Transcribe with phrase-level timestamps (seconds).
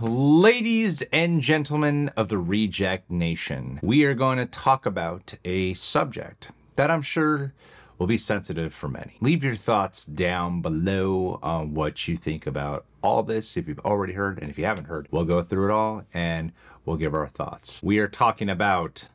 [0.00, 6.52] Ladies and gentlemen of the Reject Nation, we are going to talk about a subject
[6.76, 7.52] that I'm sure
[7.98, 9.16] will be sensitive for many.
[9.20, 14.12] Leave your thoughts down below on what you think about all this if you've already
[14.12, 16.52] heard, and if you haven't heard, we'll go through it all and
[16.84, 17.80] we'll give our thoughts.
[17.82, 19.08] We are talking about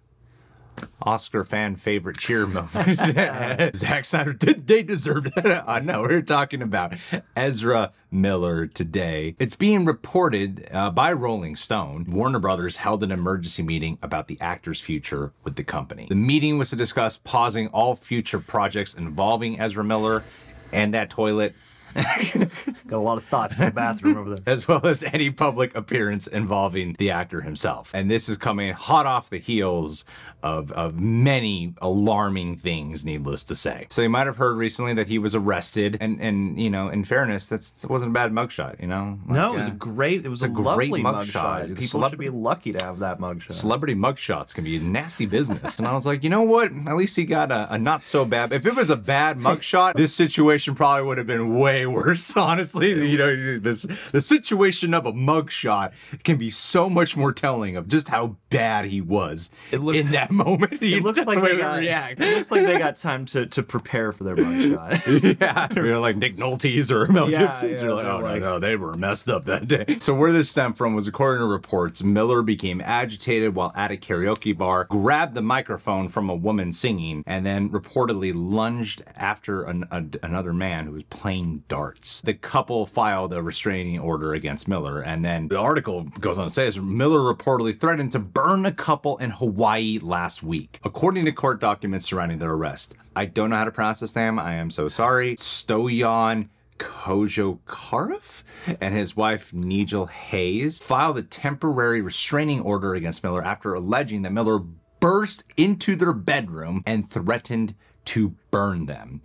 [1.02, 3.76] Oscar fan favorite cheer moment.
[3.76, 5.64] Zack Snyder, did they deserve that?
[5.68, 6.94] I know, we're talking about
[7.36, 9.36] Ezra Miller today.
[9.40, 12.06] It's being reported uh, by Rolling Stone.
[12.10, 16.08] Warner Brothers held an emergency meeting about the actor's future with the company.
[16.10, 20.24] The meeting was to discuss pausing all future projects involving Ezra Miller
[20.72, 21.56] and that toilet
[22.88, 24.44] Got a lot of thoughts in the bathroom over there.
[24.54, 27.92] as well as any public appearance involving the actor himself.
[27.94, 30.06] And this is coming hot off the heels
[30.42, 33.88] of, of many alarming things, needless to say.
[33.90, 37.06] So you might have heard recently that he was arrested, and, and you know, in
[37.06, 39.20] fairness, that's that wasn't a bad mugshot, you know?
[39.26, 40.26] No, it was a uh, great.
[40.26, 41.70] It was a, a great lovely mugshot.
[41.70, 41.80] mugshot.
[41.80, 43.54] People should be lucky to have that mugshot.
[43.54, 45.78] Celebrity mugshots can be a nasty business.
[45.78, 46.72] and I was like, you know what?
[46.88, 48.52] At least he got a, a not so bad.
[48.52, 52.90] If it was a bad mugshot, this situation probably would have been way worse, honestly.
[52.90, 55.92] You know, this the situation of a mugshot
[56.24, 60.12] can be so much more telling of just how bad he was It looks- in
[60.12, 60.82] that moment.
[60.82, 62.20] it looks like the they got, react.
[62.20, 65.40] It looks like they got time to, to prepare for their mugshot.
[65.40, 67.78] yeah, you know, like Nick Nolte's or Mel Yeah, Gibson's.
[67.80, 69.98] yeah, You're like, oh no, like- no, they were messed up that day.
[70.00, 73.96] So where this stemmed from was according to reports, Miller became agitated while at a
[73.96, 79.86] karaoke bar, grabbed the microphone from a woman singing, and then reportedly lunged after an,
[79.92, 82.22] a, another man who was playing darts.
[82.22, 86.54] The couple filed a restraining order against Miller, and then the article goes on to
[86.54, 91.60] say, Miller reportedly threatened to burn a couple in Hawaii last week, according to court
[91.60, 92.94] documents surrounding their arrest.
[93.16, 94.38] I don't know how to pronounce this name.
[94.38, 95.36] I am so sorry.
[95.36, 98.44] Stoyan Kojokarov
[98.80, 104.32] and his wife Nigel Hayes filed a temporary restraining order against Miller after alleging that
[104.32, 104.60] Miller
[105.00, 107.74] burst into their bedroom and threatened
[108.06, 109.22] to burn them.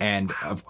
[0.00, 0.64] And of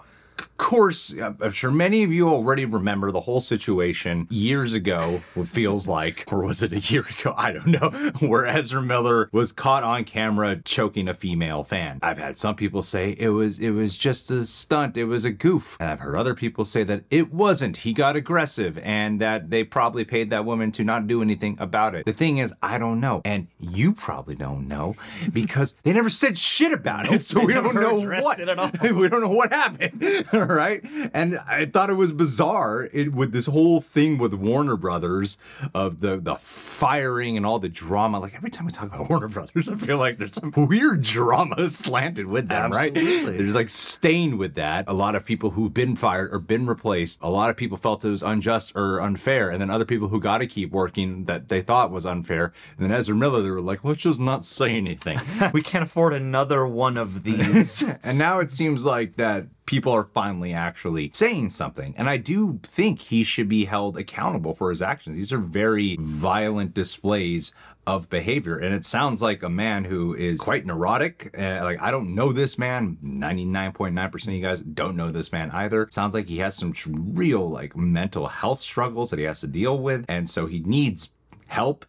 [0.73, 5.87] course, I'm sure many of you already remember the whole situation years ago, what feels
[5.87, 7.33] like, or was it a year ago?
[7.37, 7.89] I don't know,
[8.27, 11.99] where Ezra Miller was caught on camera choking a female fan.
[12.01, 15.31] I've had some people say it was it was just a stunt, it was a
[15.31, 15.77] goof.
[15.79, 17.77] And I've heard other people say that it wasn't.
[17.77, 21.93] He got aggressive and that they probably paid that woman to not do anything about
[21.93, 22.05] it.
[22.05, 23.21] The thing is, I don't know.
[23.25, 24.95] And you probably don't know
[25.31, 27.23] because they never said shit about it.
[27.33, 28.37] So we don't know what.
[28.37, 30.25] we don't know what happened.
[30.53, 30.83] Right.
[31.13, 35.37] And I thought it was bizarre it, with this whole thing with Warner Brothers
[35.73, 38.19] of the, the firing and all the drama.
[38.19, 41.69] Like every time we talk about Warner Brothers, I feel like there's some weird drama
[41.69, 42.93] slanted with them, right?
[42.93, 44.85] There's like stained with that.
[44.87, 48.03] A lot of people who've been fired or been replaced, a lot of people felt
[48.03, 49.49] it was unjust or unfair.
[49.49, 52.53] And then other people who got to keep working that they thought was unfair.
[52.77, 55.19] And then Ezra Miller, they were like, let's just not say anything.
[55.53, 57.83] we can't afford another one of these.
[58.03, 61.93] and now it seems like that people are finally actually saying something.
[61.97, 65.15] And I do think he should be held accountable for his actions.
[65.15, 67.53] These are very violent displays
[67.85, 68.57] of behavior.
[68.57, 71.35] And it sounds like a man who is quite neurotic.
[71.37, 72.97] Uh, like, I don't know this man.
[73.03, 75.87] 99.9% of you guys don't know this man either.
[75.89, 79.77] Sounds like he has some real, like, mental health struggles that he has to deal
[79.77, 80.05] with.
[80.07, 81.09] And so he needs
[81.47, 81.85] help.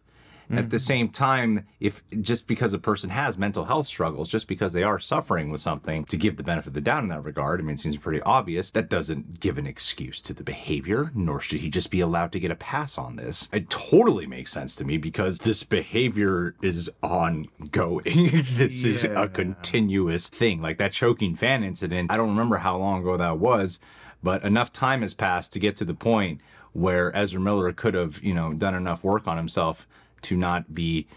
[0.51, 0.83] At the mm-hmm.
[0.83, 4.99] same time, if just because a person has mental health struggles, just because they are
[4.99, 7.73] suffering with something, to give the benefit of the doubt in that regard, I mean,
[7.73, 11.69] it seems pretty obvious, that doesn't give an excuse to the behavior, nor should he
[11.69, 13.49] just be allowed to get a pass on this.
[13.51, 18.03] It totally makes sense to me because this behavior is ongoing.
[18.55, 20.61] this is a continuous thing.
[20.61, 23.79] Like that choking fan incident, I don't remember how long ago that was,
[24.21, 26.41] but enough time has passed to get to the point
[26.73, 29.87] where Ezra Miller could have, you know, done enough work on himself
[30.25, 31.07] to not be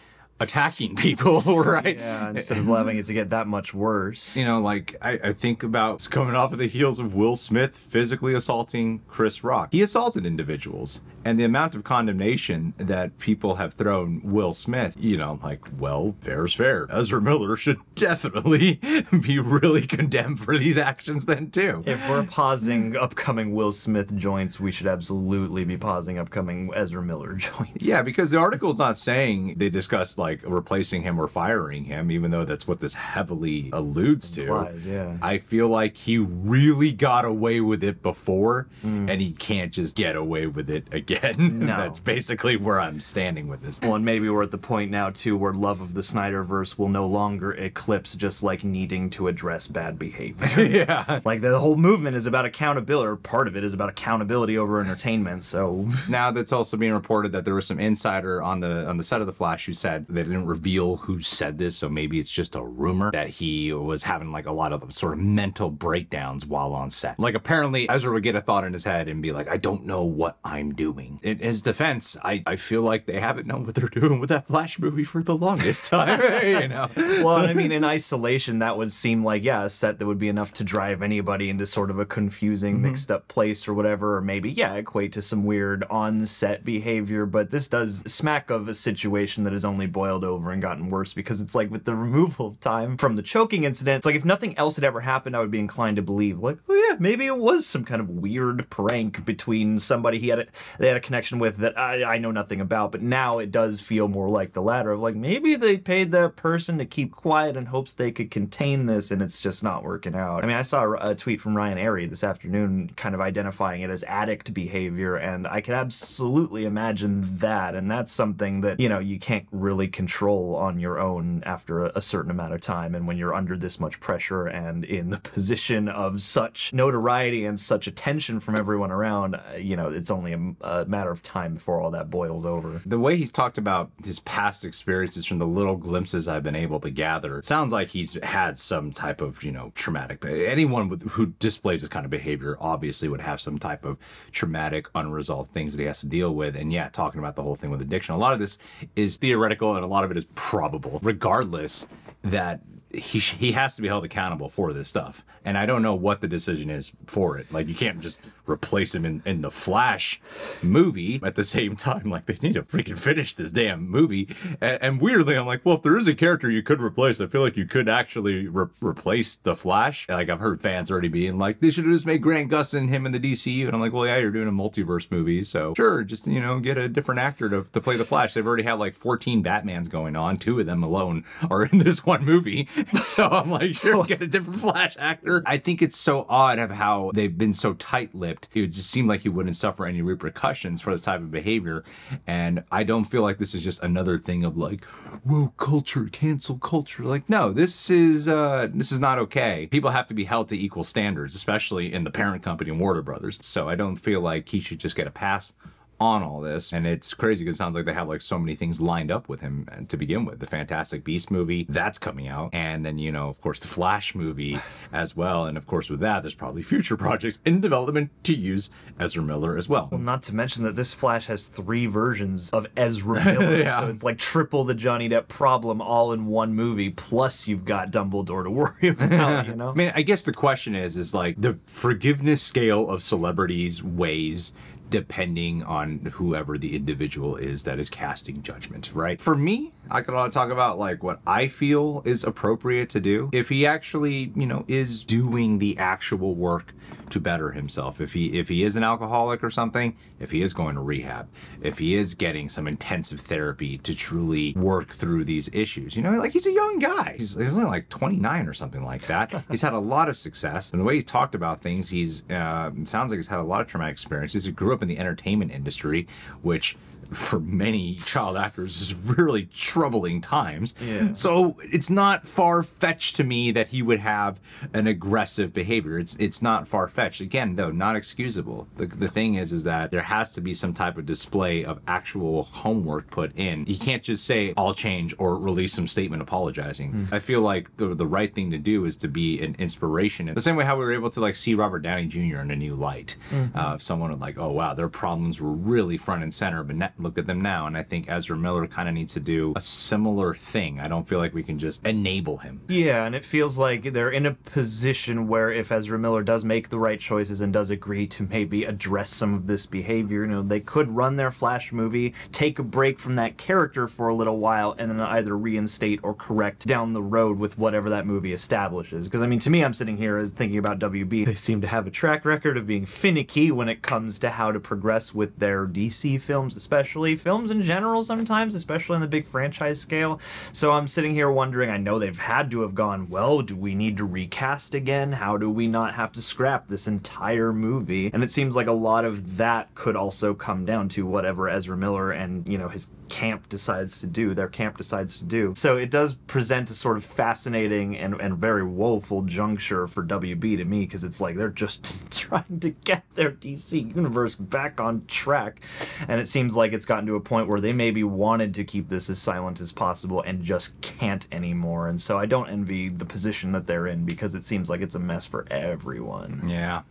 [0.40, 1.96] attacking people, right?
[1.96, 4.34] Yeah, instead of allowing it to get that much worse.
[4.36, 7.36] You know, like I, I think about it's coming off of the heels of Will
[7.36, 9.68] Smith physically assaulting Chris Rock.
[9.72, 15.18] He assaulted individuals, and the amount of condemnation that people have thrown Will Smith, you
[15.18, 16.86] know, like, well, fair's fair.
[16.90, 18.76] Ezra Miller should definitely
[19.20, 21.82] be really condemned for these actions then too.
[21.84, 27.34] If we're pausing upcoming Will Smith joints, we should absolutely be pausing upcoming Ezra Miller
[27.34, 27.84] joints.
[27.84, 32.30] Yeah, because the article's not saying they discussed like replacing him or firing him, even
[32.30, 34.42] though that's what this heavily alludes to.
[34.42, 35.18] Implies, yeah.
[35.20, 39.10] I feel like he really got away with it before, mm.
[39.10, 41.17] and he can't just get away with it again.
[41.38, 41.76] No.
[41.76, 43.80] that's basically where I'm standing with this.
[43.80, 46.88] Well, and maybe we're at the point now too where love of the Snyderverse will
[46.88, 50.62] no longer eclipse just like needing to address bad behavior.
[50.64, 51.20] yeah.
[51.24, 54.80] like the whole movement is about accountability, or part of it is about accountability over
[54.80, 55.44] entertainment.
[55.44, 59.04] So Now that's also being reported that there was some insider on the on the
[59.04, 62.30] set of the Flash who said they didn't reveal who said this, so maybe it's
[62.30, 66.46] just a rumor that he was having like a lot of sort of mental breakdowns
[66.46, 67.18] while on set.
[67.18, 69.84] Like apparently Ezra would get a thought in his head and be like, I don't
[69.84, 70.97] know what I'm doing.
[71.22, 74.46] In his defense, I, I feel like they haven't known what they're doing with that
[74.46, 76.20] Flash movie for the longest time.
[76.44, 76.88] you know.
[76.96, 80.28] well, I mean, in isolation, that would seem like yeah, a set that would be
[80.28, 82.90] enough to drive anybody into sort of a confusing, mm-hmm.
[82.90, 87.26] mixed up place or whatever, or maybe yeah, equate to some weird on-set behavior.
[87.26, 91.12] But this does smack of a situation that has only boiled over and gotten worse
[91.12, 93.98] because it's like with the removal of time from the choking incident.
[93.98, 96.58] It's like if nothing else had ever happened, I would be inclined to believe like,
[96.68, 100.46] oh yeah, maybe it was some kind of weird prank between somebody he had a,
[100.88, 102.92] they had a connection with that I, I know nothing about.
[102.92, 106.36] But now it does feel more like the latter of like maybe they paid that
[106.36, 110.14] person to keep quiet in hopes they could contain this, and it's just not working
[110.14, 110.44] out.
[110.44, 113.90] I mean, I saw a, tweet from Ryan Arey this afternoon, kind of identifying it
[113.90, 117.74] as addict behavior, and I can absolutely imagine that.
[117.74, 121.92] And that's something that you know you can't really control on your own after a,
[121.96, 125.18] a certain amount of time, and when you're under this much pressure and in the
[125.18, 130.32] position of such notoriety and such attention from everyone around, uh, you know, it's only
[130.32, 132.80] a, a matter of time before all that boils over.
[132.84, 136.80] The way he's talked about his past experiences from the little glimpses I've been able
[136.80, 140.24] to gather, sounds like he's had some type of, you know, traumatic.
[140.24, 143.98] Anyone with, who displays this kind of behavior obviously would have some type of
[144.32, 146.56] traumatic, unresolved things that he has to deal with.
[146.56, 148.58] And yeah, talking about the whole thing with addiction, a lot of this
[148.96, 151.00] is theoretical and a lot of it is probable.
[151.02, 151.86] Regardless,
[152.22, 152.60] that
[152.92, 156.20] he he has to be held accountable for this stuff, and I don't know what
[156.20, 157.52] the decision is for it.
[157.52, 160.20] Like you can't just replace him in, in the Flash
[160.62, 162.10] movie at the same time.
[162.10, 164.34] Like they need to freaking finish this damn movie.
[164.60, 167.26] And, and weirdly, I'm like, well, if there is a character you could replace, I
[167.26, 170.08] feel like you could actually re- replace the Flash.
[170.08, 173.06] Like I've heard fans already being like, they should have just made Grant Gustin him
[173.06, 176.02] in the DCU, and I'm like, well, yeah, you're doing a multiverse movie, so sure,
[176.02, 178.34] just you know, get a different actor to, to play the Flash.
[178.34, 180.36] They've already had like 14 Batmans going on.
[180.38, 182.68] Two of them alone are in this one movie.
[182.98, 185.42] So I'm like, sure, get a different Flash actor.
[185.46, 188.37] I think it's so odd of how they've been so tight-lipped.
[188.54, 191.84] It would just seem like he wouldn't suffer any repercussions for this type of behavior.
[192.26, 194.84] And I don't feel like this is just another thing of like,
[195.24, 197.02] woke culture, cancel culture.
[197.04, 199.66] Like, no, this is uh this is not okay.
[199.66, 203.38] People have to be held to equal standards, especially in the parent company Warner Brothers.
[203.40, 205.52] So I don't feel like he should just get a pass
[206.00, 208.54] on all this and it's crazy because it sounds like they have like so many
[208.54, 212.28] things lined up with him uh, to begin with the fantastic beast movie that's coming
[212.28, 214.58] out and then you know of course the flash movie
[214.92, 218.70] as well and of course with that there's probably future projects in development to use
[219.00, 222.66] ezra miller as well Well, not to mention that this Flash has three versions of
[222.76, 223.80] Ezra Miller, Yeah.
[223.80, 226.90] so it's like triple the Johnny Depp problem all in one movie.
[226.90, 229.46] Plus, you've got Dumbledore to worry about.
[229.46, 233.02] You know, I mean, I guess the question is, is like the forgiveness scale of
[233.02, 234.52] celebrities weighs
[234.90, 239.20] depending on whoever the individual is that is casting judgment, right?
[239.20, 243.30] For me, I can only talk about like what I feel is appropriate to do.
[243.32, 246.74] If he actually, you know, is doing the actual work
[247.10, 250.52] to better himself, if he if he is an alcoholic or something, if he is
[250.52, 251.28] going to rehab,
[251.62, 256.12] if he is getting some intensive therapy to truly work through these issues, you know,
[256.12, 257.14] like he's a young guy.
[257.18, 259.44] He's, he's only like 29 or something like that.
[259.50, 262.70] he's had a lot of success, and the way he's talked about things, he's uh,
[262.76, 264.44] it sounds like he's had a lot of traumatic experiences.
[264.44, 266.06] He grew up in the entertainment industry,
[266.42, 266.76] which
[267.12, 270.74] for many child actors is really troubling times.
[270.80, 271.12] Yeah.
[271.14, 274.40] So it's not far fetched to me that he would have
[274.74, 275.98] an aggressive behavior.
[275.98, 277.20] It's it's not far fetched.
[277.20, 278.68] Again, though, not excusable.
[278.76, 281.80] The, the thing is, is that there has to be some type of display of
[281.88, 283.64] actual homework put in.
[283.66, 287.08] You can't just say I'll change or release some statement apologizing.
[287.10, 290.32] I feel like the the right thing to do is to be an inspiration.
[290.32, 292.40] The same way how we were able to like see Robert Downey Jr.
[292.40, 293.16] in a new light.
[293.54, 296.92] Uh, if someone would like, oh wow, their problems were really front and center, but
[296.98, 297.66] look at them now.
[297.66, 300.80] And I think Ezra Miller kind of needs to do a similar thing.
[300.80, 302.60] I don't feel like we can just enable him.
[302.68, 306.67] Yeah, and it feels like they're in a position where if Ezra Miller does make
[306.70, 310.42] the right choices and does agree to maybe address some of this behavior, you know,
[310.42, 314.38] they could run their Flash movie, take a break from that character for a little
[314.38, 319.06] while, and then either reinstate or correct down the road with whatever that movie establishes.
[319.06, 321.26] Because I mean, to me, I'm sitting here as thinking about WB.
[321.26, 324.52] They seem to have a track record of being finicky when it comes to how
[324.52, 328.02] to progress with their DC films, especially films in general.
[328.04, 330.20] Sometimes, especially on the big franchise scale.
[330.52, 331.70] So I'm sitting here wondering.
[331.70, 333.08] I know they've had to have gone.
[333.08, 335.12] Well, do we need to recast again?
[335.12, 338.10] How do we not have to scrap this entire movie?
[338.12, 341.76] And it seems like a lot of that could also come down to whatever Ezra
[341.76, 345.52] Miller and you know his camp decides to do, their camp decides to do.
[345.56, 350.58] So it does present a sort of fascinating and, and very woeful juncture for WB
[350.58, 355.04] to me because it's like they're just trying to get their DC universe back on
[355.06, 355.62] track.
[356.06, 358.88] And it seems like it's gotten to a point where they maybe wanted to keep
[358.88, 361.88] this as silent as possible and just can't anymore.
[361.88, 364.94] And so I don't envy the position that they're in because it seems like it's
[364.94, 366.47] a mess for everyone.
[366.48, 366.82] Yeah.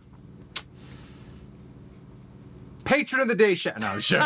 [2.84, 3.72] Patron of the day show.
[3.78, 4.20] No, I'm sure.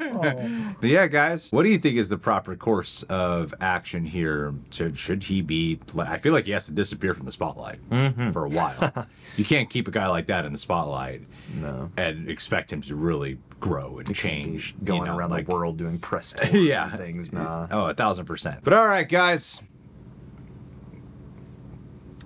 [0.00, 0.74] Oh.
[0.80, 4.54] But yeah, guys, what do you think is the proper course of action here?
[4.70, 5.78] Should, should he be?
[5.98, 8.30] I feel like he has to disappear from the spotlight mm-hmm.
[8.30, 9.06] for a while.
[9.36, 11.22] you can't keep a guy like that in the spotlight
[11.54, 11.90] No.
[11.98, 14.74] and expect him to really grow and Can't be change.
[14.80, 16.88] you Going know, around like- the world doing press tours Yeah.
[16.88, 17.30] and things.
[17.32, 17.66] Nah.
[17.70, 18.60] Oh, a thousand percent.
[18.64, 19.62] But all right, guys.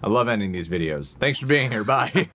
[0.05, 1.17] I love ending these videos.
[1.17, 1.83] Thanks for being here.
[1.85, 2.29] Bye.